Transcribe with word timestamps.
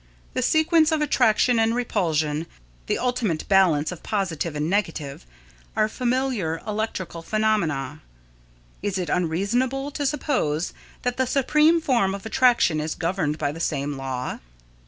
The 0.33 0.41
sequence 0.41 0.91
of 0.91 0.99
attraction 0.99 1.59
and 1.59 1.75
repulsion, 1.75 2.47
the 2.87 2.97
ultimate 2.97 3.47
balance 3.47 3.91
of 3.91 4.01
positive 4.01 4.55
and 4.55 4.67
negative, 4.67 5.27
are 5.75 5.87
familiar 5.87 6.59
electrical 6.65 7.21
phenomena. 7.21 8.01
Is 8.81 8.97
it 8.97 9.09
unreasonable 9.09 9.91
to 9.91 10.07
suppose 10.07 10.73
that 11.03 11.17
the 11.17 11.27
supreme 11.27 11.79
form 11.79 12.15
of 12.15 12.25
attraction 12.25 12.79
is 12.79 12.95
governed 12.95 13.37
by 13.37 13.51
the 13.51 13.59
same 13.59 13.95
law? 13.95 14.39